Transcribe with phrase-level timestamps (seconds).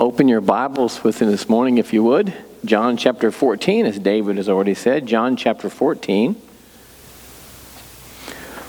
[0.00, 2.32] Open your Bibles with me this morning, if you would.
[2.64, 5.04] John chapter 14, as David has already said.
[5.04, 6.32] John chapter 14.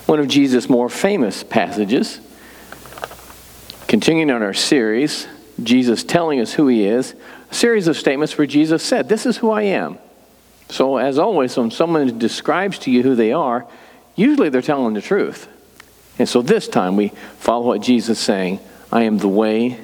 [0.08, 2.20] One of Jesus' more famous passages.
[3.88, 5.26] Continuing on our series,
[5.64, 7.16] Jesus telling us who he is,
[7.50, 10.00] a series of statements where Jesus said, This is who I am.
[10.68, 13.66] So, as always, when someone describes to you who they are,
[14.18, 15.48] usually they're telling the truth.
[16.20, 18.60] And so this time we follow what Jesus is saying
[18.92, 19.80] I am the way,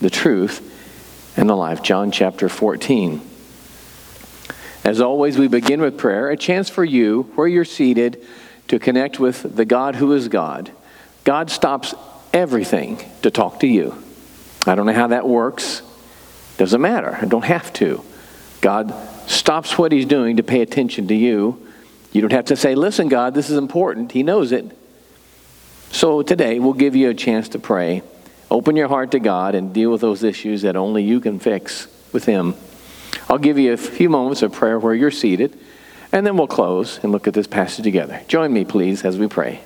[0.00, 0.70] the truth,
[1.36, 1.82] and the life.
[1.82, 3.20] John chapter 14.
[4.84, 8.22] As always, we begin with prayer, a chance for you, where you're seated,
[8.68, 10.70] to connect with the God who is God.
[11.24, 11.94] God stops
[12.32, 14.02] everything to talk to you.
[14.66, 15.82] I don't know how that works.
[16.58, 17.18] Doesn't matter.
[17.20, 18.04] I don't have to.
[18.60, 18.94] God
[19.26, 21.66] stops what he's doing to pay attention to you.
[22.12, 24.12] You don't have to say, Listen, God, this is important.
[24.12, 24.76] He knows it.
[25.90, 28.02] So today, we'll give you a chance to pray.
[28.50, 31.88] Open your heart to God and deal with those issues that only you can fix
[32.12, 32.54] with Him.
[33.28, 35.58] I'll give you a few moments of prayer where you're seated,
[36.12, 38.20] and then we'll close and look at this passage together.
[38.28, 39.62] Join me, please, as we pray.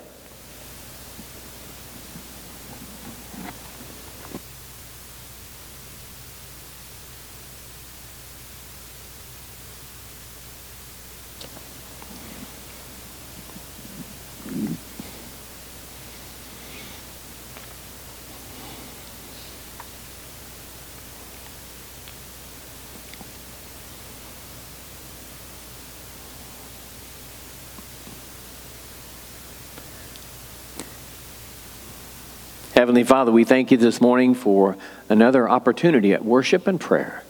[32.98, 34.77] Heavenly Father, we thank you this morning for
[35.08, 37.22] another opportunity at worship and prayer.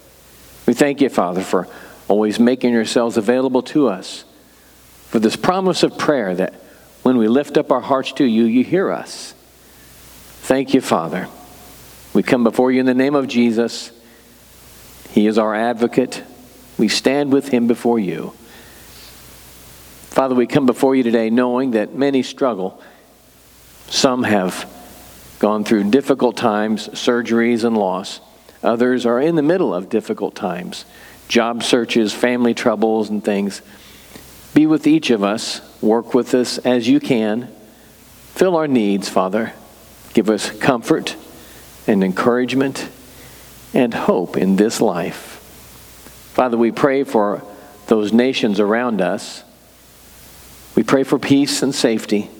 [0.64, 1.69] We thank you, Father, for
[2.08, 4.25] always making yourselves available to us,
[5.08, 6.55] for this promise of prayer that
[7.02, 9.34] when we lift up our hearts to you, you hear us.
[10.41, 11.28] Thank you, Father.
[12.14, 13.92] We come before you in the name of Jesus.
[15.10, 16.22] He is our advocate.
[16.78, 18.30] We stand with him before you.
[20.08, 22.82] Father, we come before you today knowing that many struggle.
[23.88, 24.78] Some have
[25.38, 28.21] gone through difficult times, surgeries, and loss.
[28.62, 30.84] Others are in the middle of difficult times,
[31.28, 33.62] job searches, family troubles, and things.
[34.54, 35.60] Be with each of us.
[35.81, 37.49] Work with us as you can.
[38.34, 39.53] Fill our needs, Father.
[40.15, 41.15] Give us comfort
[41.87, 42.88] and encouragement
[43.72, 45.37] and hope in this life.
[46.34, 47.43] Father, we pray for
[47.87, 49.44] those nations around us.
[50.75, 52.31] We pray for peace and safety.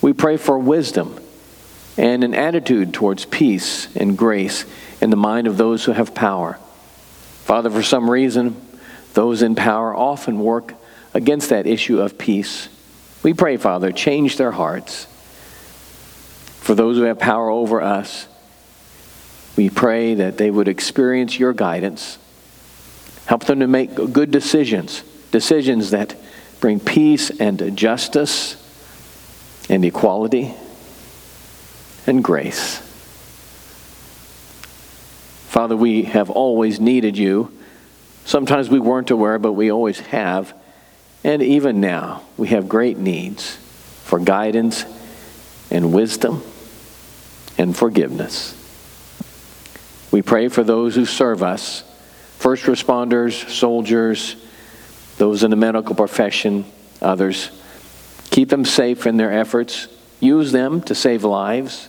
[0.00, 1.18] We pray for wisdom
[1.96, 4.64] and an attitude towards peace and grace
[5.00, 6.58] in the mind of those who have power.
[7.44, 8.56] Father, for some reason,
[9.12, 10.74] those in power often work
[11.12, 12.68] against that issue of peace.
[13.22, 15.06] We pray, Father, change their hearts.
[16.60, 18.26] For those who have power over us,
[19.56, 22.18] we pray that they would experience your guidance.
[23.26, 26.16] Help them to make good decisions, decisions that
[26.60, 28.56] bring peace and justice
[29.68, 30.54] and equality
[32.06, 32.78] and grace.
[35.48, 37.52] Father, we have always needed you.
[38.24, 40.52] Sometimes we weren't aware, but we always have.
[41.22, 43.56] And even now, we have great needs
[44.04, 44.84] for guidance
[45.70, 46.42] and wisdom
[47.56, 48.60] and forgiveness.
[50.10, 51.84] We pray for those who serve us
[52.38, 54.36] first responders, soldiers,
[55.16, 56.64] those in the medical profession,
[57.00, 57.50] others.
[58.30, 59.88] Keep them safe in their efforts.
[60.20, 61.88] Use them to save lives.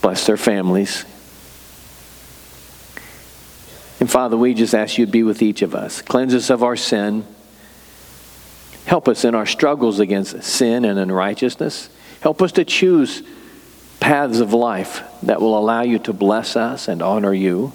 [0.00, 1.04] Bless their families.
[4.00, 6.00] And Father, we just ask you to be with each of us.
[6.00, 7.26] Cleanse us of our sin.
[8.86, 11.90] Help us in our struggles against sin and unrighteousness.
[12.22, 13.22] Help us to choose
[14.00, 17.72] paths of life that will allow you to bless us and honor you.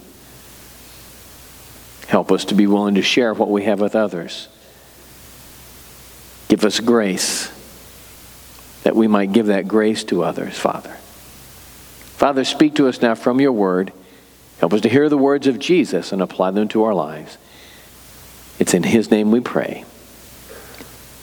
[2.07, 4.47] Help us to be willing to share what we have with others.
[6.47, 7.51] Give us grace
[8.83, 10.95] that we might give that grace to others, Father.
[12.25, 13.93] Father, speak to us now from your word.
[14.59, 17.37] Help us to hear the words of Jesus and apply them to our lives.
[18.57, 19.85] It's in his name we pray.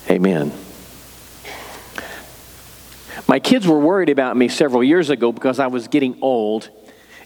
[0.09, 0.53] Amen.
[3.27, 6.71] My kids were worried about me several years ago because I was getting old,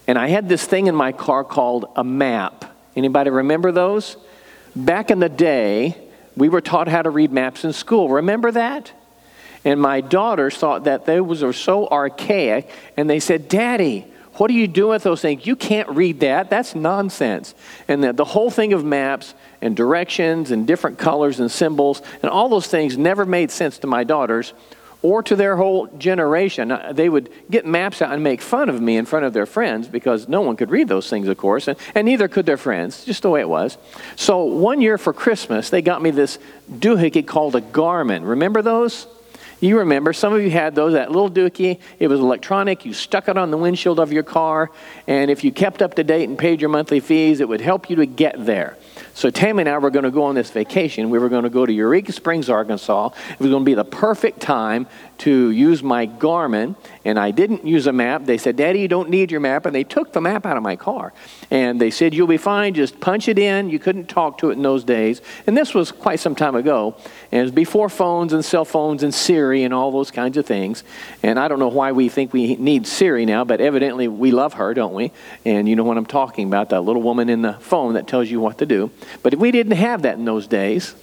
[0.06, 2.64] and I had this thing in my car called a map.
[2.96, 4.16] Anybody remember those?
[4.74, 5.98] Back in the day,
[6.34, 8.08] we were taught how to read maps in school.
[8.08, 8.94] Remember that?
[9.66, 14.54] And my daughters thought that those were so archaic, and they said, Daddy, what are
[14.54, 15.44] you doing with those things?
[15.44, 16.50] You can't read that.
[16.50, 17.52] That's nonsense.
[17.88, 22.30] And the, the whole thing of maps and directions and different colors and symbols and
[22.30, 24.52] all those things never made sense to my daughters
[25.02, 26.70] or to their whole generation.
[26.70, 29.46] Uh, they would get maps out and make fun of me in front of their
[29.46, 32.56] friends because no one could read those things, of course, and, and neither could their
[32.56, 33.78] friends, just the way it was.
[34.14, 36.38] So one year for Christmas, they got me this
[36.70, 38.28] doohickey called a Garmin.
[38.28, 39.08] Remember those?
[39.58, 41.80] You remember, some of you had those, that little dookie.
[41.98, 42.84] It was electronic.
[42.84, 44.70] You stuck it on the windshield of your car,
[45.06, 47.88] and if you kept up to date and paid your monthly fees, it would help
[47.88, 48.76] you to get there.
[49.14, 51.08] So Tammy and I were going to go on this vacation.
[51.08, 53.10] We were going to go to Eureka Springs, Arkansas.
[53.30, 54.86] It was going to be the perfect time
[55.18, 56.76] to use my Garmin,
[57.06, 58.26] and I didn't use a map.
[58.26, 60.62] They said, Daddy, you don't need your map, and they took the map out of
[60.62, 61.14] my car.
[61.50, 63.70] And they said, You'll be fine, just punch it in.
[63.70, 65.22] You couldn't talk to it in those days.
[65.46, 66.94] And this was quite some time ago.
[67.32, 70.46] And it was before phones and cell phones and Siri and all those kinds of
[70.46, 70.84] things.
[71.22, 74.54] And I don't know why we think we need Siri now, but evidently we love
[74.54, 75.12] her, don't we?
[75.44, 78.30] And you know what I'm talking about, that little woman in the phone that tells
[78.30, 78.90] you what to do.
[79.22, 80.94] But if we didn't have that in those days.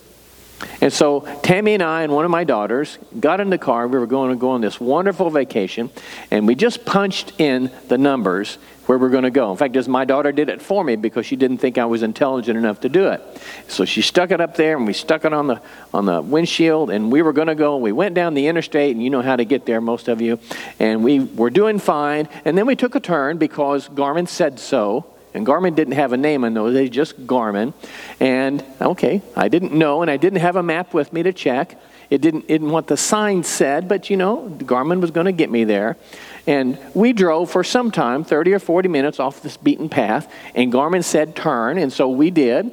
[0.80, 3.88] And so Tammy and I and one of my daughters got in the car.
[3.88, 5.90] We were going to go on this wonderful vacation,
[6.32, 9.52] and we just punched in the numbers where we're going to go.
[9.52, 12.58] In fact, my daughter did it for me because she didn't think I was intelligent
[12.58, 13.22] enough to do it.
[13.68, 15.62] So she stuck it up there, and we stuck it on the
[15.94, 17.78] on the windshield, and we were going to go.
[17.78, 20.40] We went down the interstate, and you know how to get there, most of you.
[20.80, 25.06] And we were doing fine, and then we took a turn because Garmin said so.
[25.34, 27.74] And Garmin didn't have a name on those, they just Garmin.
[28.20, 31.80] And okay, I didn't know, and I didn't have a map with me to check.
[32.10, 35.32] It didn't, it didn't what the sign said, but you know, Garmin was going to
[35.32, 35.98] get me there.
[36.46, 40.72] And we drove for some time, 30 or 40 minutes off this beaten path, and
[40.72, 42.72] Garmin said turn, and so we did.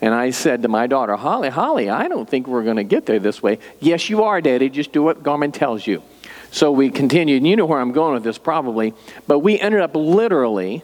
[0.00, 3.04] And I said to my daughter, Holly, Holly, I don't think we're going to get
[3.04, 3.58] there this way.
[3.80, 4.70] Yes, you are, Daddy.
[4.70, 6.02] Just do what Garmin tells you.
[6.50, 8.94] So we continued, and you know where I'm going with this probably,
[9.28, 10.82] but we ended up literally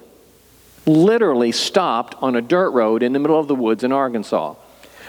[0.86, 4.54] literally stopped on a dirt road in the middle of the woods in Arkansas.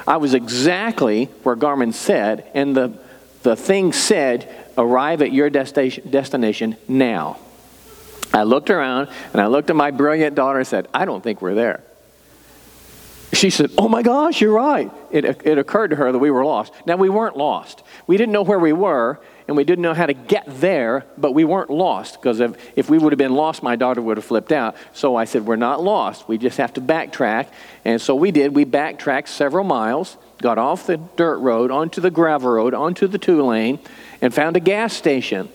[0.07, 2.97] I was exactly where Garmin said, and the,
[3.43, 7.37] the thing said, arrive at your destination, destination now.
[8.33, 11.41] I looked around and I looked at my brilliant daughter and said, I don't think
[11.41, 11.83] we're there.
[13.33, 14.91] She said, Oh my gosh, you're right.
[15.11, 16.73] It, it occurred to her that we were lost.
[16.85, 17.83] Now, we weren't lost.
[18.07, 21.31] We didn't know where we were, and we didn't know how to get there, but
[21.31, 24.25] we weren't lost because if, if we would have been lost, my daughter would have
[24.25, 24.75] flipped out.
[24.93, 26.27] So I said, We're not lost.
[26.27, 27.47] We just have to backtrack.
[27.85, 28.53] And so we did.
[28.53, 33.17] We backtracked several miles, got off the dirt road, onto the gravel road, onto the
[33.17, 33.79] two lane,
[34.21, 35.47] and found a gas station.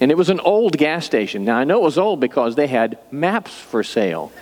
[0.00, 1.44] And it was an old gas station.
[1.44, 4.32] Now I know it was old because they had maps for sale.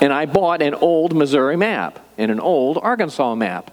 [0.00, 3.70] And I bought an old Missouri map and an old Arkansas map.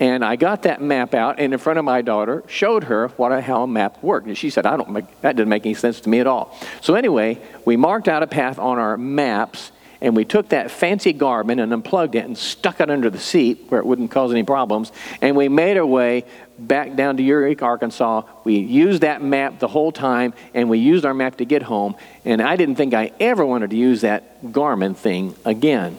[0.00, 3.30] And I got that map out and in front of my daughter, showed her what
[3.30, 4.26] a, how a map worked.
[4.26, 6.58] And she said, I don't make, that didn't make any sense to me at all.
[6.80, 9.70] So anyway, we marked out a path on our maps
[10.00, 13.64] and we took that fancy Garmin and unplugged it and stuck it under the seat
[13.68, 14.92] where it wouldn't cause any problems.
[15.22, 16.24] And we made our way
[16.58, 18.22] back down to Eureka, Arkansas.
[18.44, 21.96] We used that map the whole time, and we used our map to get home.
[22.26, 25.96] And I didn't think I ever wanted to use that Garmin thing again.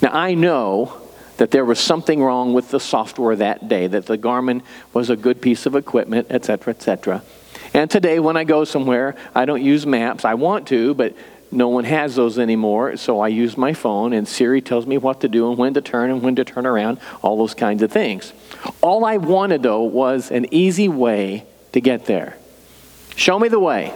[0.00, 1.01] Now, I know
[1.36, 4.62] that there was something wrong with the software that day, that the Garmin
[4.92, 7.22] was a good piece of equipment, etc., etc.
[7.74, 10.24] And today, when I go somewhere, I don't use maps.
[10.24, 11.14] I want to, but
[11.50, 15.20] no one has those anymore, so I use my phone, and Siri tells me what
[15.20, 17.92] to do and when to turn and when to turn around, all those kinds of
[17.92, 18.32] things.
[18.80, 22.36] All I wanted, though, was an easy way to get there.
[23.16, 23.92] Show me the way.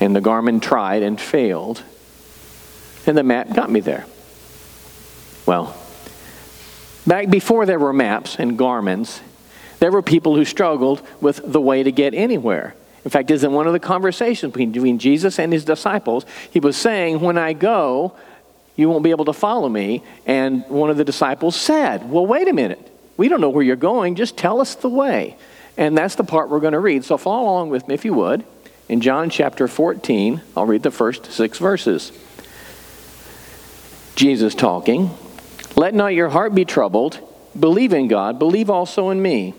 [0.00, 1.82] And the Garmin tried and failed,
[3.06, 4.06] and the map got me there.
[5.46, 5.76] Well,
[7.06, 9.20] Back before there were maps and Garmins,
[9.78, 12.74] there were people who struggled with the way to get anywhere.
[13.04, 16.76] In fact, is in one of the conversations between Jesus and his disciples, he was
[16.76, 18.14] saying, When I go,
[18.76, 20.02] you won't be able to follow me.
[20.26, 22.86] And one of the disciples said, Well, wait a minute.
[23.16, 24.16] We don't know where you're going.
[24.16, 25.36] Just tell us the way.
[25.76, 27.04] And that's the part we're going to read.
[27.04, 28.44] So follow along with me if you would.
[28.88, 32.12] In John chapter 14, I'll read the first six verses.
[34.14, 35.10] Jesus talking.
[35.80, 37.18] Let not your heart be troubled.
[37.58, 39.54] Believe in God, believe also in me.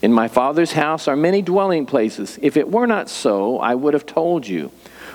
[0.00, 2.38] In my Father's house are many dwelling places.
[2.40, 4.68] If it were not so, I would have told you.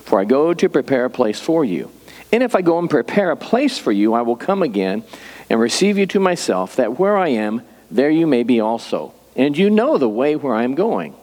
[0.04, 1.90] For I go to prepare a place for you.
[2.34, 5.06] And if I go and prepare a place for you, I will come again
[5.50, 9.14] and receive you to myself, that where I am, there you may be also.
[9.38, 11.16] And you know the way where I am going.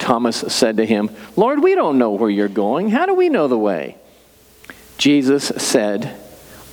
[0.00, 2.90] Thomas said to him, Lord, we don't know where you're going.
[2.90, 3.96] How do we know the way?
[4.98, 6.18] Jesus said,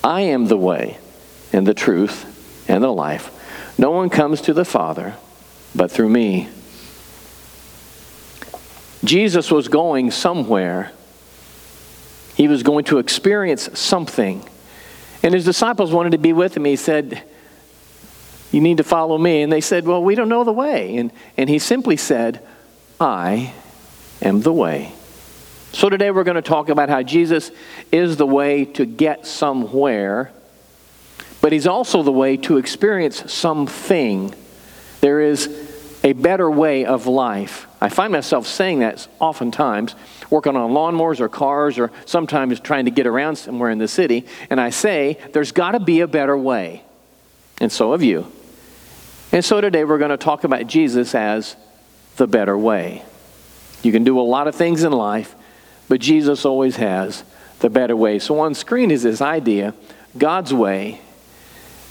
[0.03, 0.97] I am the way
[1.53, 3.29] and the truth and the life.
[3.77, 5.15] No one comes to the Father
[5.75, 6.49] but through me.
[9.03, 10.91] Jesus was going somewhere.
[12.35, 14.47] He was going to experience something.
[15.21, 16.65] And his disciples wanted to be with him.
[16.65, 17.23] He said,
[18.51, 19.41] You need to follow me.
[19.41, 20.97] And they said, Well, we don't know the way.
[20.97, 22.45] And, and he simply said,
[22.99, 23.53] I
[24.21, 24.93] am the way.
[25.73, 27.51] So today we're going to talk about how Jesus
[27.91, 30.31] is the way to get somewhere,
[31.43, 34.33] but he's also the way to experience something.
[35.01, 35.49] There is
[36.01, 37.67] a better way of life.
[37.81, 39.93] I find myself saying that oftentimes,
[40.29, 44.25] working on lawnmowers or cars, or sometimes trying to get around somewhere in the city,
[44.49, 46.81] and I say, there's got to be a better way.
[47.59, 48.31] And so have you.
[49.33, 51.57] And so today we're going to talk about Jesus as
[52.15, 53.03] the better way.
[53.81, 55.35] You can do a lot of things in life,
[55.89, 57.25] but Jesus always has
[57.59, 58.19] the better way.
[58.19, 59.73] So on screen is this idea
[60.17, 61.01] God's way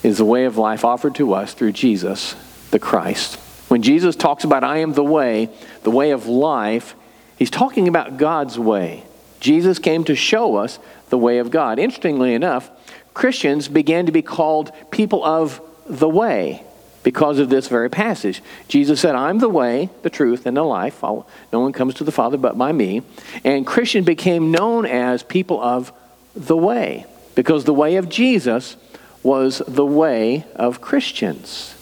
[0.02, 2.34] is the way of life offered to us through Jesus,
[2.70, 3.36] the Christ.
[3.68, 5.48] When Jesus talks about, I am the way,
[5.82, 6.94] the way of life,
[7.38, 9.04] he's talking about God's way.
[9.40, 10.78] Jesus came to show us
[11.08, 11.78] the way of God.
[11.78, 12.70] Interestingly enough,
[13.14, 16.62] Christians began to be called people of the way
[17.02, 18.42] because of this very passage.
[18.68, 21.02] Jesus said, I'm the way, the truth, and the life.
[21.02, 23.02] no one comes to the Father but by me.
[23.44, 25.92] And Christians became known as people of
[26.34, 28.76] the way because the way of Jesus
[29.22, 31.74] was the way of Christians.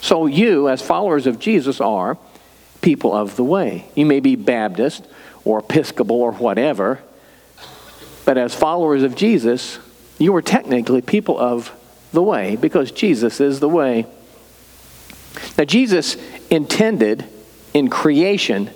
[0.00, 2.18] So you, as followers of Jesus, are
[2.80, 3.86] people of the way.
[3.94, 5.06] You may be Baptist
[5.44, 7.00] or Episcopal or whatever,
[8.24, 9.78] but as followers of Jesus,
[10.18, 11.72] you are technically people of
[12.12, 14.06] the way because Jesus is the way.
[15.56, 16.16] Now, Jesus
[16.50, 17.24] intended
[17.72, 18.70] in creation,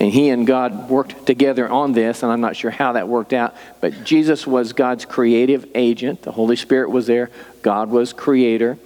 [0.00, 3.34] and he and God worked together on this, and I'm not sure how that worked
[3.34, 6.22] out, but Jesus was God's creative agent.
[6.22, 7.30] The Holy Spirit was there,
[7.60, 8.78] God was creator.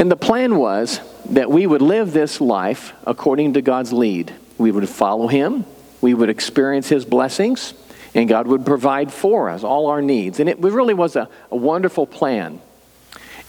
[0.00, 4.34] And the plan was that we would live this life according to God's lead.
[4.58, 5.64] We would follow Him,
[6.00, 7.72] we would experience His blessings,
[8.12, 10.40] and God would provide for us all our needs.
[10.40, 12.60] And it really was a, a wonderful plan.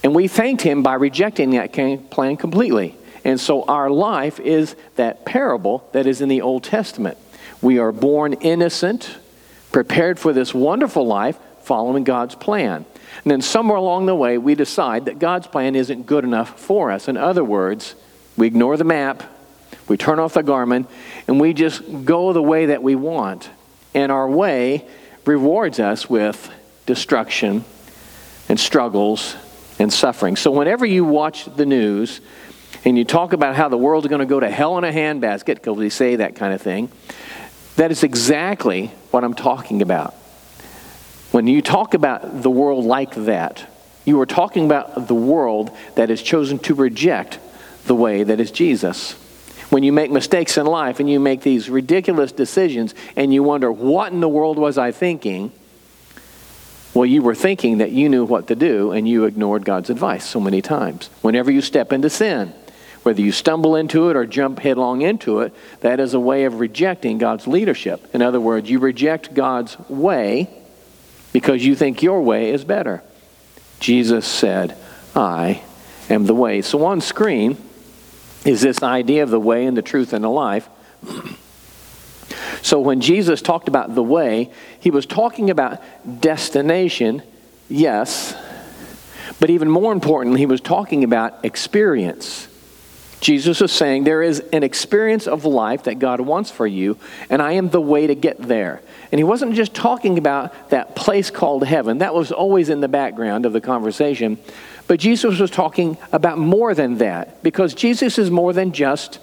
[0.03, 2.95] And we thanked him by rejecting that plan completely.
[3.23, 7.17] And so our life is that parable that is in the Old Testament.
[7.61, 9.17] We are born innocent,
[9.71, 12.85] prepared for this wonderful life, following God's plan.
[13.23, 16.91] And then somewhere along the way, we decide that God's plan isn't good enough for
[16.91, 17.07] us.
[17.07, 17.95] In other words,
[18.35, 19.23] we ignore the map,
[19.87, 20.87] we turn off the Garmin,
[21.27, 23.49] and we just go the way that we want.
[23.93, 24.85] And our way
[25.25, 26.51] rewards us with
[26.85, 27.63] destruction
[28.49, 29.35] and struggles
[29.79, 30.35] and suffering.
[30.35, 32.21] So whenever you watch the news
[32.85, 35.55] and you talk about how the world's going to go to hell in a handbasket,
[35.55, 36.91] because we say that kind of thing,
[37.75, 40.13] that is exactly what I'm talking about.
[41.31, 43.69] When you talk about the world like that,
[44.05, 47.39] you are talking about the world that has chosen to reject
[47.85, 49.13] the way that is Jesus.
[49.69, 53.71] When you make mistakes in life and you make these ridiculous decisions and you wonder,
[53.71, 55.51] what in the world was I thinking?
[56.93, 60.25] Well, you were thinking that you knew what to do and you ignored God's advice
[60.25, 61.09] so many times.
[61.21, 62.53] Whenever you step into sin,
[63.03, 66.59] whether you stumble into it or jump headlong into it, that is a way of
[66.59, 68.07] rejecting God's leadership.
[68.13, 70.49] In other words, you reject God's way
[71.33, 73.03] because you think your way is better.
[73.79, 74.77] Jesus said,
[75.15, 75.61] I
[76.09, 76.61] am the way.
[76.61, 77.57] So on screen
[78.45, 80.69] is this idea of the way and the truth and the life.
[82.61, 85.81] So when Jesus talked about the way, he was talking about
[86.21, 87.21] destination,
[87.67, 88.33] yes,
[89.41, 92.47] but even more importantly, he was talking about experience.
[93.23, 96.97] Jesus was saying there is an experience of life that God wants for you,
[97.29, 98.81] and I am the way to get there.
[99.13, 102.89] And he wasn't just talking about that place called heaven, that was always in the
[102.89, 104.37] background of the conversation.
[104.87, 109.19] But Jesus was talking about more than that, because Jesus is more than just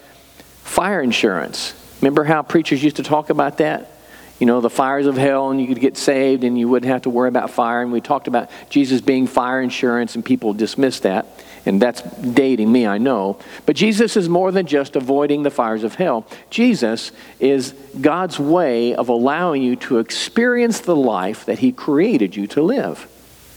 [0.65, 1.75] fire insurance.
[2.01, 3.93] Remember how preachers used to talk about that?
[4.39, 7.03] You know, the fires of hell, and you could get saved and you wouldn't have
[7.03, 7.83] to worry about fire.
[7.83, 11.27] And we talked about Jesus being fire insurance, and people dismissed that.
[11.67, 13.39] And that's dating me, I know.
[13.67, 16.27] But Jesus is more than just avoiding the fires of hell.
[16.49, 22.47] Jesus is God's way of allowing you to experience the life that He created you
[22.49, 23.07] to live.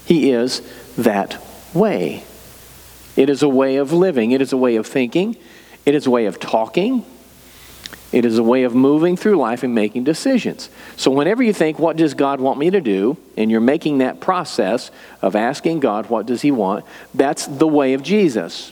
[0.05, 0.61] He is
[0.97, 1.41] that
[1.73, 2.23] way.
[3.15, 5.37] It is a way of living, it is a way of thinking,
[5.85, 7.05] it is a way of talking,
[8.13, 10.69] it is a way of moving through life and making decisions.
[10.95, 13.17] So, whenever you think, What does God want me to do?
[13.35, 14.91] and you're making that process
[15.21, 16.85] of asking God, What does He want?
[17.13, 18.71] that's the way of Jesus.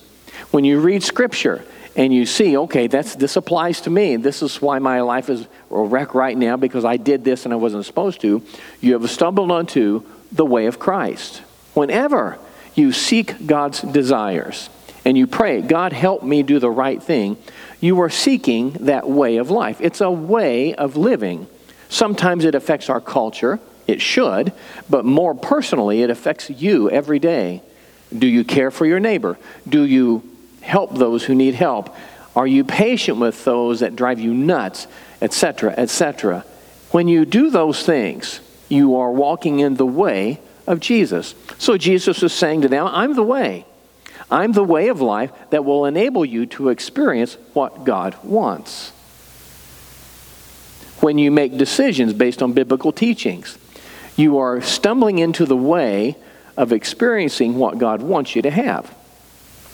[0.52, 4.62] When you read Scripture and you see, okay, that's, this applies to me, this is
[4.62, 7.86] why my life is a wreck right now because I did this and I wasn't
[7.86, 8.42] supposed to,
[8.80, 11.42] you have stumbled onto the way of Christ.
[11.74, 12.38] Whenever
[12.76, 14.70] you seek God's desires
[15.04, 17.38] and you pray, God, help me do the right thing
[17.82, 19.82] you are seeking that way of life.
[19.82, 21.48] It's a way of living.
[21.90, 24.54] Sometimes it affects our culture, it should,
[24.90, 27.62] but more personally, it affects you every day.
[28.18, 29.38] Do you care for your neighbor?
[29.68, 30.24] Do you
[30.62, 31.94] help those who need help?
[32.36, 34.88] Are you patient with those that drive you nuts,
[35.22, 36.46] etc., etc.?
[36.92, 41.36] When you do those things, you are walking in the way of Jesus.
[41.58, 43.66] So Jesus was saying to them, I'm the way.
[44.32, 48.92] I'm the way of life that will enable you to experience what God wants.
[51.02, 53.58] When you make decisions based on biblical teachings,
[54.16, 56.16] you are stumbling into the way
[56.56, 58.96] of experiencing what God wants you to have.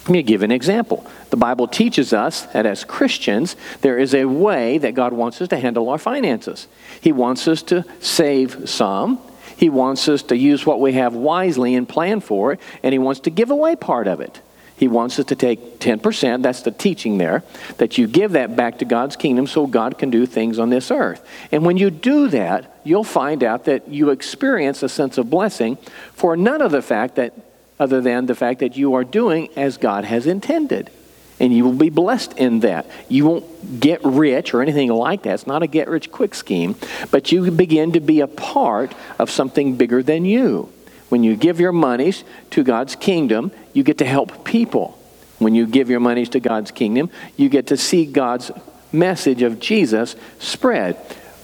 [0.06, 1.06] Let me give an example.
[1.32, 5.50] The Bible teaches us that as Christians, there is a way that God wants us
[5.50, 6.68] to handle our finances.
[7.02, 9.20] He wants us to save some,
[9.58, 13.00] He wants us to use what we have wisely and plan for it, and He
[13.00, 14.42] wants to give away part of it.
[14.78, 17.44] He wants us to take 10%, that's the teaching there,
[17.78, 20.92] that you give that back to God's kingdom so God can do things on this
[20.92, 21.28] earth.
[21.52, 25.78] And when you do that, you'll find out that you experience a sense of blessing
[26.14, 27.34] for none of the fact that,
[27.80, 30.92] other than the fact that you are doing as God has intended.
[31.40, 32.88] And you will be blessed in that.
[33.10, 35.34] You won't get rich or anything like that.
[35.34, 36.76] It's not a get rich quick scheme,
[37.10, 40.72] but you begin to be a part of something bigger than you.
[41.10, 44.98] When you give your monies to God's kingdom, you get to help people.
[45.38, 48.50] When you give your monies to God's kingdom, you get to see God's
[48.92, 50.96] message of Jesus spread.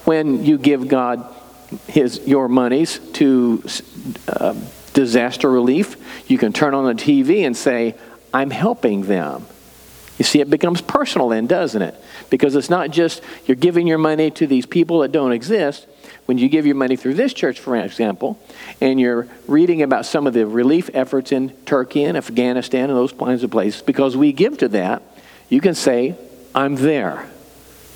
[0.06, 1.24] When you give God
[1.88, 3.64] his, your monies to
[4.28, 4.56] uh,
[4.94, 5.96] disaster relief,
[6.28, 7.94] you can turn on the TV and say,
[8.34, 9.46] I'm helping them.
[10.18, 11.96] You see, it becomes personal then, doesn't it?
[12.32, 15.86] Because it's not just you're giving your money to these people that don't exist,
[16.26, 18.40] when you give your money through this church, for example,
[18.80, 23.12] and you're reading about some of the relief efforts in Turkey and Afghanistan and those
[23.12, 25.02] kinds of places, because we give to that,
[25.50, 26.16] you can say,
[26.56, 27.30] I'm there.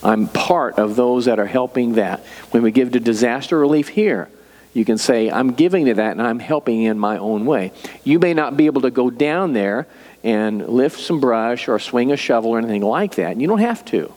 [0.04, 2.20] I'm part of those that are helping that.
[2.52, 4.30] When we give to disaster relief here,
[4.74, 7.72] you can say, I'm giving to that and I'm helping in my own way.
[8.04, 9.88] You may not be able to go down there
[10.24, 13.40] and lift some brush or swing a shovel or anything like that.
[13.40, 14.14] You don't have to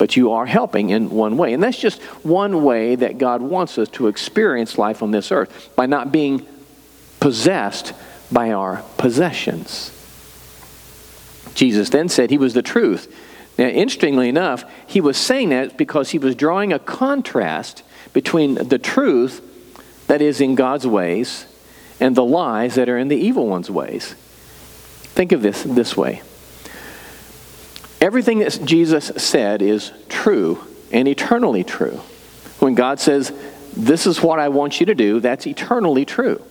[0.00, 1.52] but you are helping in one way.
[1.52, 5.68] And that's just one way that God wants us to experience life on this earth
[5.76, 6.46] by not being
[7.20, 7.92] possessed
[8.32, 9.92] by our possessions.
[11.52, 13.14] Jesus then said he was the truth.
[13.58, 17.82] Now, interestingly enough, he was saying that because he was drawing a contrast
[18.14, 19.42] between the truth
[20.06, 21.44] that is in God's ways
[22.00, 24.14] and the lies that are in the evil one's ways.
[25.12, 26.22] Think of this this way
[28.00, 32.00] Everything that Jesus said is true and eternally true.
[32.58, 33.32] When God says,
[33.76, 36.42] This is what I want you to do, that's eternally true.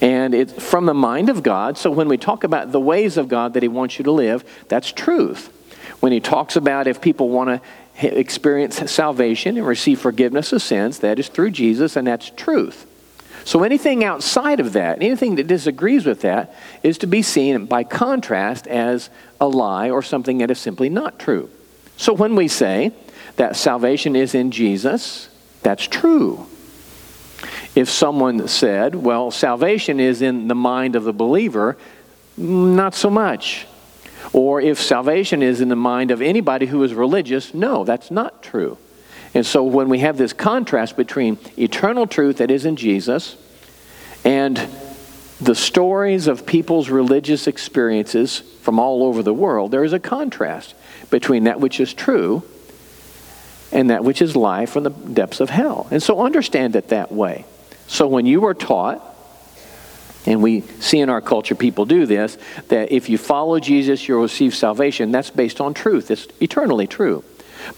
[0.00, 1.76] And it's from the mind of God.
[1.76, 4.44] So when we talk about the ways of God that He wants you to live,
[4.68, 5.52] that's truth.
[6.00, 7.62] When He talks about if people want
[8.00, 12.86] to experience salvation and receive forgiveness of sins, that is through Jesus, and that's truth.
[13.44, 17.84] So anything outside of that, anything that disagrees with that, is to be seen by
[17.84, 21.50] contrast as a lie or something that is simply not true.
[21.96, 22.92] So when we say
[23.36, 25.28] that salvation is in Jesus,
[25.62, 26.46] that's true.
[27.74, 31.76] If someone said, well, salvation is in the mind of the believer,
[32.36, 33.66] not so much.
[34.32, 38.42] Or if salvation is in the mind of anybody who is religious, no, that's not
[38.42, 38.78] true.
[39.34, 43.36] And so when we have this contrast between eternal truth that is in Jesus
[44.24, 44.60] and
[45.40, 50.74] the stories of people's religious experiences from all over the world, there is a contrast
[51.10, 52.42] between that which is true
[53.72, 55.86] and that which is lie from the depths of hell.
[55.90, 57.44] And so understand it that way.
[57.86, 59.06] So when you are taught,
[60.26, 62.36] and we see in our culture people do this,
[62.68, 66.10] that if you follow Jesus, you'll receive salvation, that's based on truth.
[66.10, 67.24] It's eternally true.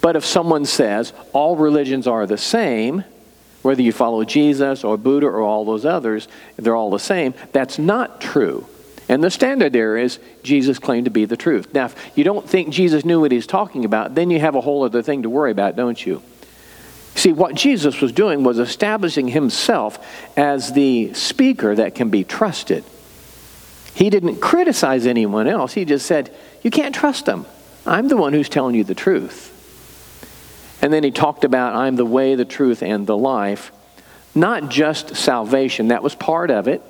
[0.00, 3.04] But if someone says all religions are the same,
[3.62, 7.78] whether you follow Jesus or Buddha or all those others, they're all the same, that's
[7.78, 8.66] not true.
[9.08, 11.74] And the standard there is Jesus claimed to be the truth.
[11.74, 14.60] Now, if you don't think Jesus knew what he's talking about, then you have a
[14.60, 16.22] whole other thing to worry about, don't you?
[17.14, 19.98] See, what Jesus was doing was establishing himself
[20.36, 22.84] as the speaker that can be trusted.
[23.94, 25.74] He didn't criticize anyone else.
[25.74, 27.44] He just said, You can't trust them.
[27.84, 29.51] I'm the one who's telling you the truth.
[30.82, 33.70] And then he talked about, I'm the way, the truth, and the life.
[34.34, 36.82] Not just salvation, that was part of it.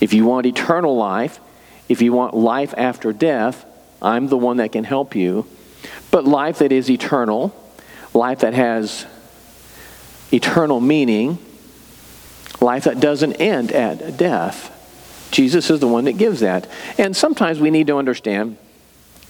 [0.00, 1.40] If you want eternal life,
[1.88, 3.64] if you want life after death,
[4.00, 5.46] I'm the one that can help you.
[6.10, 7.54] But life that is eternal,
[8.14, 9.06] life that has
[10.30, 11.38] eternal meaning,
[12.60, 14.72] life that doesn't end at death.
[15.30, 16.68] Jesus is the one that gives that.
[16.98, 18.56] And sometimes we need to understand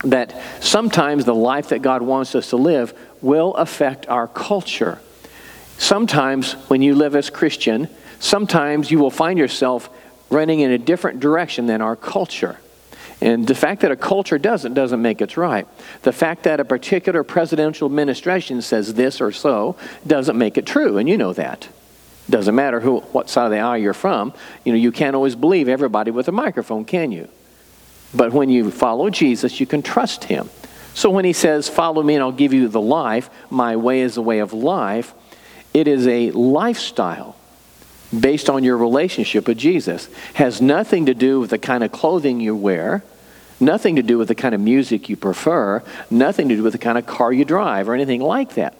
[0.04, 5.00] that sometimes the life that God wants us to live will affect our culture.
[5.78, 9.90] Sometimes when you live as Christian, sometimes you will find yourself
[10.30, 12.58] running in a different direction than our culture.
[13.20, 15.66] And the fact that a culture doesn't doesn't make it right.
[16.02, 20.98] The fact that a particular presidential administration says this or so doesn't make it true,
[20.98, 21.68] and you know that.
[22.28, 24.34] Doesn't matter who, what side of the aisle you're from.
[24.64, 27.28] You know, you can't always believe everybody with a microphone, can you?
[28.14, 30.48] But when you follow Jesus, you can trust him.
[30.94, 34.14] So when he says, Follow me and I'll give you the life, my way is
[34.14, 35.12] the way of life,
[35.74, 37.36] it is a lifestyle
[38.18, 40.08] based on your relationship with Jesus.
[40.34, 43.04] Has nothing to do with the kind of clothing you wear,
[43.60, 46.78] nothing to do with the kind of music you prefer, nothing to do with the
[46.78, 48.74] kind of car you drive or anything like that.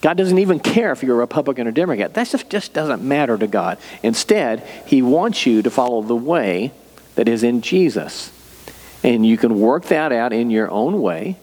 [0.00, 2.14] God doesn't even care if you're a Republican or Democrat.
[2.14, 3.76] That just, just doesn't matter to God.
[4.02, 6.72] Instead, He wants you to follow the way
[7.16, 8.32] that is in Jesus.
[9.02, 11.36] And you can work that out in your own way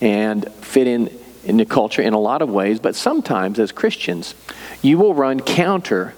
[0.00, 1.10] and fit in
[1.48, 4.34] in the culture in a lot of ways, but sometimes as Christians,
[4.82, 6.14] you will run counter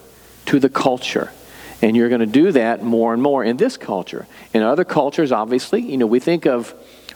[0.47, 1.33] to the culture.
[1.83, 4.27] And you're going to do that more and more in this culture.
[4.53, 6.75] In other cultures, obviously, you know, we think of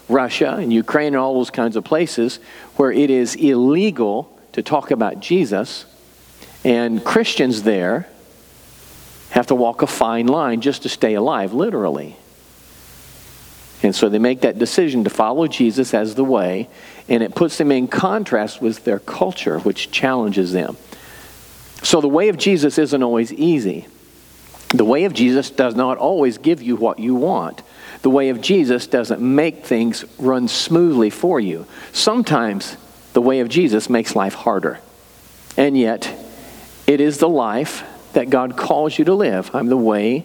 [0.09, 2.39] Russia and Ukraine and all those kinds of places
[2.77, 5.85] where it is illegal to talk about Jesus,
[6.65, 8.09] and Christians there
[9.31, 12.17] have to walk a fine line just to stay alive, literally.
[13.85, 16.71] And so they make that decision to follow Jesus as the way,
[17.07, 20.79] and it puts them in contrast with their culture, which challenges them.
[21.83, 23.87] So the way of Jesus isn't always easy.
[24.71, 27.61] The way of Jesus does not always give you what you want.
[28.01, 31.67] The way of Jesus doesn't make things run smoothly for you.
[31.93, 32.79] Sometimes
[33.13, 34.81] the way of Jesus makes life harder.
[35.59, 36.11] And yet,
[36.87, 39.55] it is the life that God calls you to live.
[39.55, 40.25] I'm the way,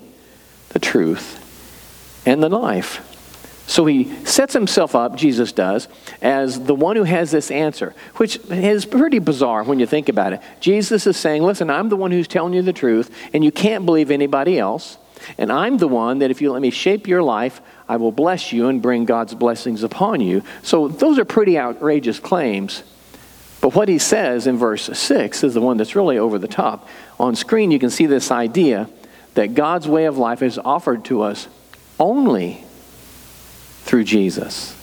[0.70, 1.46] the truth,
[2.26, 3.06] and the life.
[3.70, 5.88] So he sets himself up, Jesus does,
[6.24, 10.34] as the one who has this answer, which is pretty bizarre when you think about
[10.34, 10.42] it.
[10.60, 13.86] Jesus is saying, Listen, I'm the one who's telling you the truth, and you can't
[13.86, 14.98] believe anybody else.
[15.38, 18.52] And I'm the one that if you let me shape your life, I will bless
[18.52, 20.42] you and bring God's blessings upon you.
[20.64, 22.82] So those are pretty outrageous claims.
[23.62, 26.88] But what he says in verse 6 is the one that's really over the top.
[27.20, 28.90] On screen, you can see this idea
[29.36, 31.48] that God's way of life is offered to us
[32.00, 32.66] only
[33.90, 34.76] through Jesus.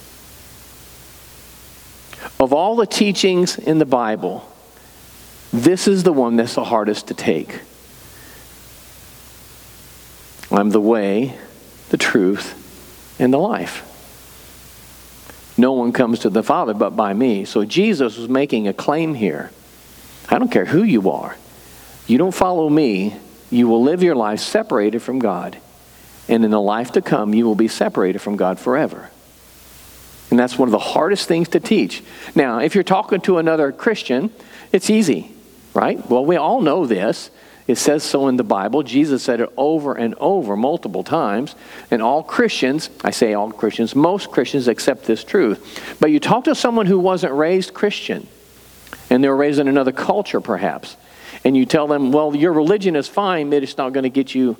[2.41, 4.53] Of all the teachings in the Bible,
[5.53, 7.61] this is the one that's the hardest to take.
[10.51, 11.39] I'm the way,
[11.91, 13.85] the truth, and the life.
[15.57, 17.45] No one comes to the Father but by me.
[17.45, 19.53] So Jesus was making a claim here.
[20.29, 21.37] I don't care who you are.
[22.09, 23.15] You don't follow me,
[23.51, 25.59] you will live your life separated from God.
[26.29, 29.11] And in the life to come, you will be separated from God forever.
[30.31, 32.03] And that's one of the hardest things to teach.
[32.35, 34.31] Now, if you're talking to another Christian,
[34.73, 35.31] it's easy,
[35.73, 36.05] right?
[36.11, 37.31] Well, we all know this.
[37.69, 38.83] It says so in the Bible.
[38.83, 41.55] Jesus said it over and over multiple times.
[41.91, 45.97] And all Christians, I say all Christians, most Christians accept this truth.
[46.01, 48.27] But you talk to someone who wasn't raised Christian,
[49.11, 50.97] and they were raised in another culture perhaps,
[51.45, 54.35] and you tell them, well, your religion is fine, but it's not going to get
[54.35, 54.57] you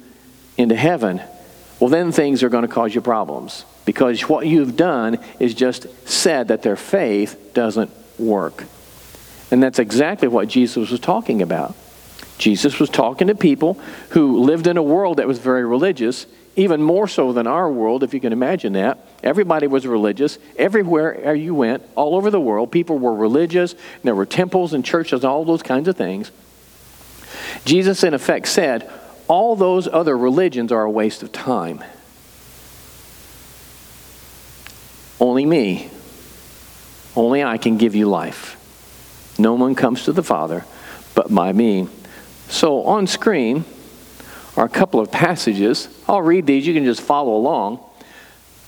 [0.57, 1.21] into heaven
[1.81, 5.87] well, then things are going to cause you problems because what you've done is just
[6.09, 8.65] said that their faith doesn't work.
[9.51, 11.75] And that's exactly what Jesus was talking about.
[12.39, 13.75] Jesus was talking to people
[14.11, 18.03] who lived in a world that was very religious, even more so than our world,
[18.03, 18.99] if you can imagine that.
[19.23, 20.39] Everybody was religious.
[20.57, 23.75] Everywhere you went, all over the world, people were religious.
[24.03, 26.31] there were temples and churches, all those kinds of things.
[27.65, 28.91] Jesus, in effect, said,
[29.29, 31.83] all those other religions are a waste of time.
[35.19, 35.91] Only me,
[37.15, 38.55] only I can give you life.
[39.39, 40.65] No one comes to the Father
[41.17, 41.89] but by me.
[42.49, 43.65] So on screen
[44.57, 45.89] are a couple of passages.
[46.07, 47.81] I'll read these, you can just follow along.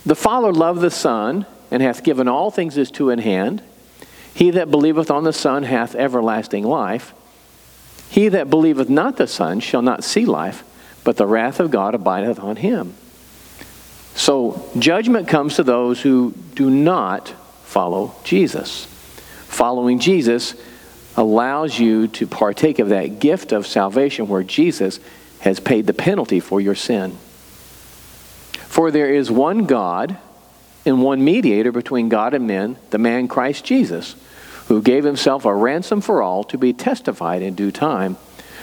[0.05, 3.63] The Father loved the Son and hath given all things his two in hand.
[4.35, 7.13] He that believeth on the Son hath everlasting life.
[8.09, 10.65] He that believeth not the Son shall not see life,
[11.05, 12.95] but the wrath of God abideth on him.
[14.15, 17.29] So judgment comes to those who do not
[17.65, 18.87] follow Jesus.
[19.47, 20.55] Following Jesus
[21.17, 25.01] allows you to partake of that gift of salvation where Jesus
[25.41, 27.13] has paid the penalty for your sin.
[28.53, 30.17] For there is one God
[30.85, 34.15] and one mediator between God and men, the man Christ Jesus
[34.69, 38.17] who gave himself a ransom for all to be testified in due time.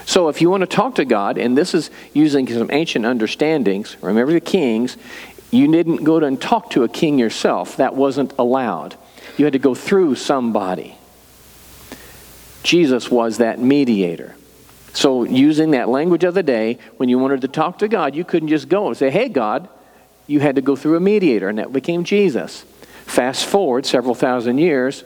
[0.05, 3.97] So, if you want to talk to God, and this is using some ancient understandings,
[4.01, 4.97] remember the kings,
[5.49, 7.77] you didn't go to and talk to a king yourself.
[7.77, 8.95] That wasn't allowed.
[9.37, 10.95] You had to go through somebody.
[12.61, 14.35] Jesus was that mediator.
[14.93, 18.23] So, using that language of the day, when you wanted to talk to God, you
[18.23, 19.67] couldn't just go and say, Hey, God,
[20.27, 22.63] you had to go through a mediator, and that became Jesus.
[23.05, 25.03] Fast forward several thousand years,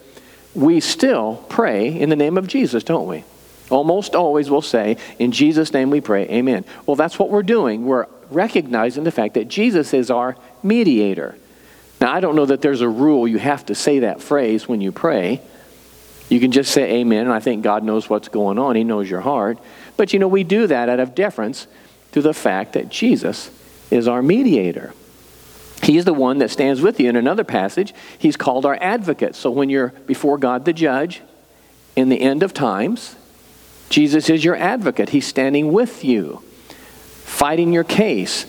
[0.54, 3.24] we still pray in the name of Jesus, don't we?
[3.70, 6.64] Almost always we'll say, In Jesus' name we pray, Amen.
[6.86, 7.86] Well, that's what we're doing.
[7.86, 11.36] We're recognizing the fact that Jesus is our mediator.
[12.00, 14.80] Now, I don't know that there's a rule you have to say that phrase when
[14.80, 15.40] you pray.
[16.28, 18.76] You can just say amen, and I think God knows what's going on.
[18.76, 19.58] He knows your heart.
[19.96, 21.66] But you know, we do that out of deference
[22.12, 23.50] to the fact that Jesus
[23.90, 24.94] is our mediator.
[25.82, 27.08] He's the one that stands with you.
[27.08, 29.34] In another passage, he's called our advocate.
[29.34, 31.22] So when you're before God the judge
[31.96, 33.16] in the end of times,
[33.88, 35.08] Jesus is your advocate.
[35.08, 36.42] He's standing with you,
[37.24, 38.46] fighting your case,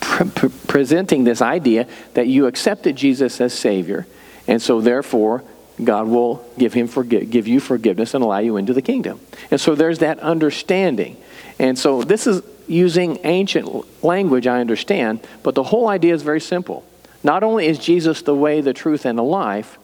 [0.00, 4.06] pre- presenting this idea that you accepted Jesus as Savior,
[4.48, 5.44] and so therefore
[5.82, 9.20] God will give him forgive, give you forgiveness and allow you into the kingdom.
[9.50, 11.16] And so there's that understanding.
[11.58, 16.40] And so this is using ancient language, I understand, but the whole idea is very
[16.40, 16.84] simple.
[17.22, 19.78] Not only is Jesus the way, the truth, and the life,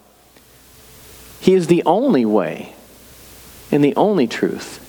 [1.41, 2.75] he is the only way
[3.71, 4.83] and the only truth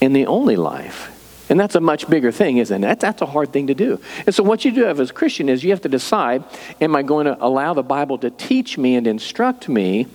[0.00, 1.10] and the only life.
[1.48, 2.98] And that's a much bigger thing, isn't it?
[2.98, 4.00] That's a hard thing to do.
[4.24, 6.44] And so, what you do have as a Christian is you have to decide
[6.80, 10.06] am I going to allow the Bible to teach me and instruct me,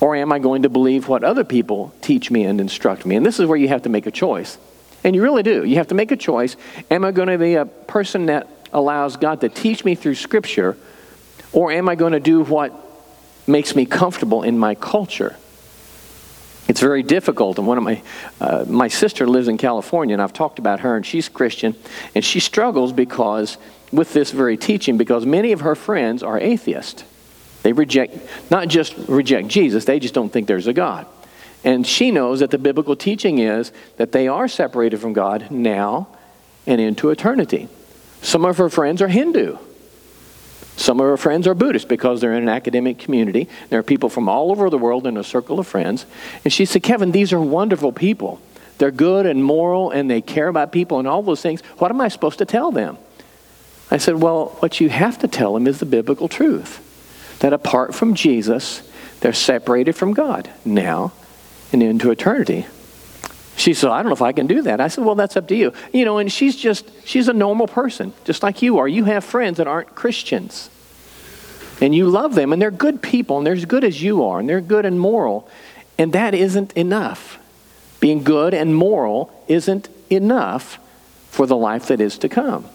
[0.00, 3.16] or am I going to believe what other people teach me and instruct me?
[3.16, 4.58] And this is where you have to make a choice.
[5.04, 5.64] And you really do.
[5.64, 6.56] You have to make a choice.
[6.90, 10.76] Am I going to be a person that allows God to teach me through Scripture,
[11.52, 12.72] or am I going to do what
[13.46, 15.36] makes me comfortable in my culture?
[16.68, 17.58] It's very difficult.
[17.58, 18.02] And one of my,
[18.40, 21.74] uh, my sister lives in California, and I've talked about her, and she's Christian,
[22.14, 23.58] and she struggles because
[23.90, 27.02] with this very teaching because many of her friends are atheists.
[27.62, 28.16] They reject,
[28.50, 31.06] not just reject Jesus, they just don't think there's a God.
[31.64, 36.08] And she knows that the biblical teaching is that they are separated from God now
[36.66, 37.68] and into eternity.
[38.22, 39.58] Some of her friends are Hindu.
[40.76, 43.48] Some of her friends are Buddhist because they're in an academic community.
[43.68, 46.06] There are people from all over the world in a circle of friends.
[46.44, 48.40] And she said, Kevin, these are wonderful people.
[48.78, 51.60] They're good and moral and they care about people and all those things.
[51.76, 52.96] What am I supposed to tell them?
[53.90, 56.86] I said, Well, what you have to tell them is the biblical truth
[57.40, 58.82] that apart from Jesus,
[59.20, 61.12] they're separated from God now
[61.72, 62.66] and into eternity.
[63.56, 64.80] She said, I don't know if I can do that.
[64.80, 65.72] I said, Well, that's up to you.
[65.92, 68.88] You know, and she's just, she's a normal person, just like you are.
[68.88, 70.70] You have friends that aren't Christians.
[71.80, 74.40] And you love them, and they're good people, and they're as good as you are,
[74.40, 75.48] and they're good and moral.
[75.98, 77.38] And that isn't enough.
[78.00, 80.78] Being good and moral isn't enough
[81.30, 82.66] for the life that is to come.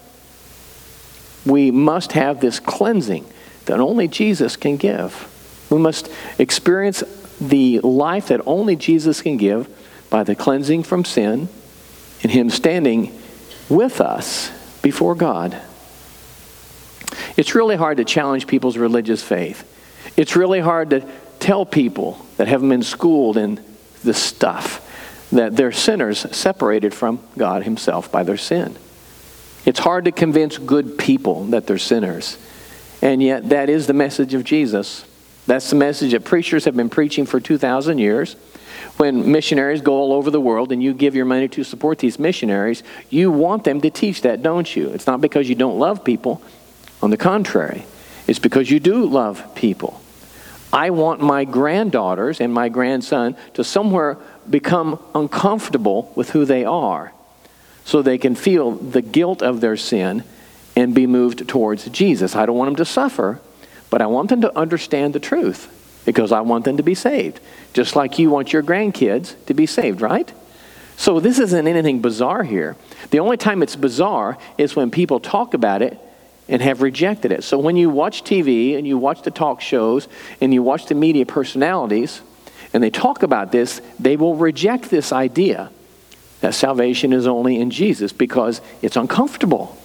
[1.45, 3.25] We must have this cleansing
[3.65, 5.31] that only Jesus can give.
[5.69, 7.03] We must experience
[7.39, 9.67] the life that only Jesus can give
[10.09, 11.49] by the cleansing from sin
[12.23, 13.17] and Him standing
[13.69, 15.59] with us before God.
[17.37, 19.63] It's really hard to challenge people's religious faith.
[20.15, 21.07] It's really hard to
[21.39, 23.63] tell people that haven't been schooled in
[24.03, 24.81] this stuff
[25.31, 28.77] that they're sinners separated from God Himself by their sin.
[29.65, 32.37] It's hard to convince good people that they're sinners.
[33.01, 35.05] And yet, that is the message of Jesus.
[35.47, 38.35] That's the message that preachers have been preaching for 2,000 years
[38.97, 42.17] when missionaries go all over the world and you give your money to support these
[42.17, 44.89] missionaries, you want them to teach that, don't you?
[44.89, 46.41] It's not because you don't love people.
[47.01, 47.85] On the contrary,
[48.27, 50.01] it's because you do love people.
[50.71, 54.17] I want my granddaughters and my grandson to somewhere
[54.49, 57.13] become uncomfortable with who they are
[57.83, 60.23] so they can feel the guilt of their sin
[60.75, 62.35] and be moved towards Jesus.
[62.35, 63.39] I don't want them to suffer,
[63.95, 65.71] but I want them to understand the truth
[66.03, 67.39] because I want them to be saved.
[67.71, 70.29] Just like you want your grandkids to be saved, right?
[70.97, 72.75] So this isn't anything bizarre here.
[73.11, 75.97] The only time it's bizarre is when people talk about it
[76.49, 77.45] and have rejected it.
[77.45, 80.09] So when you watch TV and you watch the talk shows
[80.41, 82.21] and you watch the media personalities
[82.73, 85.71] and they talk about this, they will reject this idea
[86.41, 89.77] that salvation is only in Jesus because it's uncomfortable.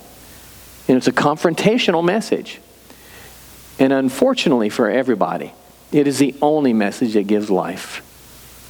[0.89, 2.59] And it's a confrontational message.
[3.81, 5.53] And unfortunately for everybody,
[5.91, 8.07] it is the only message that gives life.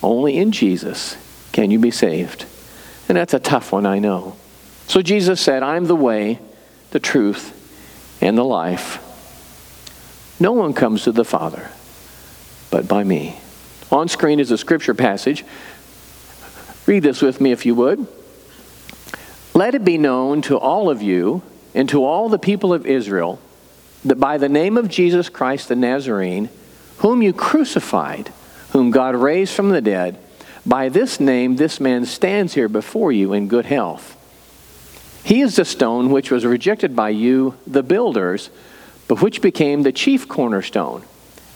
[0.02, 1.16] Only in Jesus
[1.52, 2.46] can you be saved.
[3.08, 4.36] And that's a tough one, I know.
[4.86, 6.38] So Jesus said, I'm the way,
[6.92, 7.56] the truth,
[8.22, 9.06] and the life.
[10.40, 11.70] No one comes to the Father
[12.70, 13.38] but by me.
[13.90, 15.44] On screen is a scripture passage.
[16.86, 18.06] Read this with me if you would.
[19.54, 21.42] Let it be known to all of you
[21.74, 23.40] and to all the people of Israel
[24.04, 26.48] that by the name of Jesus Christ the Nazarene,
[26.98, 28.32] whom you crucified,
[28.70, 30.18] whom God raised from the dead,
[30.64, 34.16] by this name this man stands here before you in good health.
[35.24, 38.50] He is the stone which was rejected by you, the builders,
[39.08, 41.02] but which became the chief cornerstone.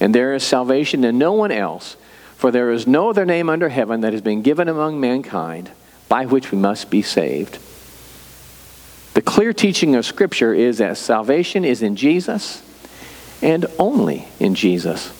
[0.00, 1.96] And there is salvation in no one else,
[2.37, 5.70] for there is no other name under heaven that has been given among mankind
[6.09, 7.59] by which we must be saved.
[9.14, 12.62] The clear teaching of Scripture is that salvation is in Jesus
[13.40, 15.12] and only in Jesus.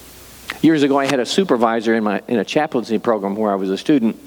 [0.63, 3.71] Years ago, I had a supervisor in, my, in a chaplaincy program where I was
[3.71, 4.19] a student,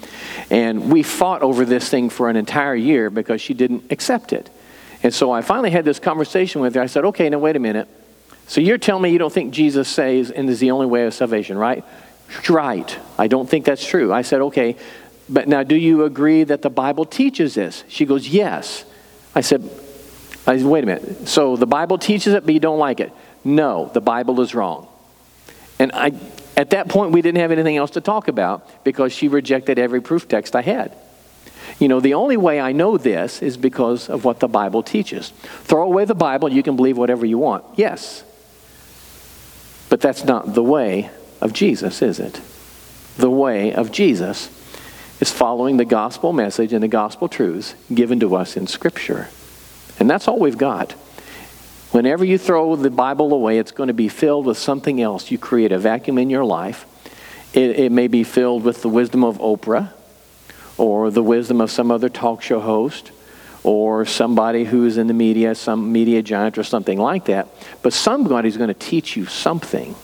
[0.50, 4.48] and we fought over this thing for an entire year because she didn't accept it.
[5.02, 6.80] And so I finally had this conversation with her.
[6.80, 7.88] I said, Okay, now wait a minute.
[8.46, 11.12] So you're telling me you don't think Jesus saves and is the only way of
[11.12, 11.84] salvation, right?
[12.48, 12.98] Right.
[13.18, 14.12] I don't think that's true.
[14.12, 14.76] I said, Okay,
[15.28, 17.84] but now do you agree that the Bible teaches this?
[17.88, 18.84] She goes, Yes.
[19.38, 19.62] I said,
[20.48, 21.28] I said, Wait a minute.
[21.28, 23.12] So the Bible teaches it, but you don't like it?
[23.44, 24.88] No, the Bible is wrong.
[25.78, 26.10] And I,
[26.56, 30.00] at that point, we didn't have anything else to talk about because she rejected every
[30.00, 30.92] proof text I had.
[31.78, 35.28] You know, the only way I know this is because of what the Bible teaches.
[35.62, 37.64] Throw away the Bible, you can believe whatever you want.
[37.76, 38.24] Yes.
[39.88, 42.40] But that's not the way of Jesus, is it?
[43.16, 44.50] The way of Jesus
[45.20, 49.28] is following the gospel message and the gospel truths given to us in Scripture.
[49.98, 50.92] And that's all we've got.
[51.90, 55.30] Whenever you throw the Bible away, it's going to be filled with something else.
[55.30, 56.84] You create a vacuum in your life.
[57.54, 59.90] It, it, may be filled with the wisdom of Oprah,
[60.76, 63.10] or the wisdom of some other talk show host,
[63.64, 67.48] or somebody who's in the media, some media giant, or something like that.
[67.82, 69.94] But somebody's going to teach you something.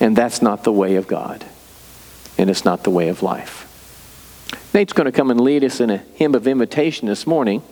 [0.00, 1.46] And that's not the way of God.
[2.38, 3.62] And it's not the way of life.
[4.74, 7.62] Nate's going to come and lead us in a hymn of invitation this morning.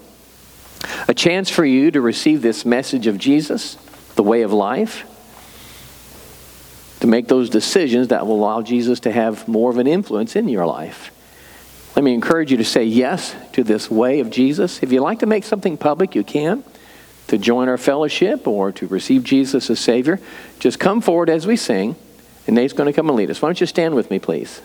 [1.07, 3.74] A chance for you to receive this message of Jesus,
[4.14, 5.05] the way of life,
[7.00, 10.48] to make those decisions that will allow Jesus to have more of an influence in
[10.48, 11.11] your life.
[11.94, 14.83] Let me encourage you to say yes to this way of Jesus.
[14.83, 16.64] If you'd like to make something public, you can.
[17.29, 20.20] To join our fellowship or to receive Jesus as Savior,
[20.59, 21.96] just come forward as we sing,
[22.47, 23.41] and Nate's going to come and lead us.
[23.41, 24.61] Why don't you stand with me, please?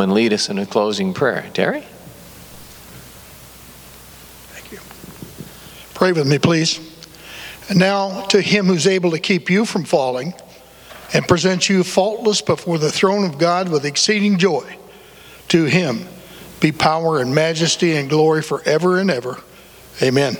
[0.00, 1.46] Come and lead us in a closing prayer.
[1.52, 1.82] Terry?
[4.48, 4.78] Thank you.
[5.92, 6.80] Pray with me, please.
[7.68, 10.32] And now to him who's able to keep you from falling
[11.12, 14.74] and present you faultless before the throne of God with exceeding joy.
[15.48, 16.08] To him
[16.60, 19.36] be power and majesty and glory forever and ever.
[20.00, 20.38] Amen.